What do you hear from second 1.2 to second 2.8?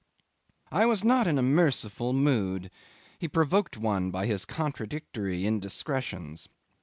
in a merciful mood.